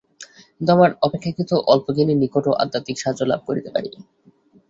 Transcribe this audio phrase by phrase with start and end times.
[0.55, 3.89] কিন্তু আমরা অপেক্ষাকৃত অল্পজ্ঞানীর নিকটও আধ্যাত্মিক সাহায্য লাভ করিতে পারি।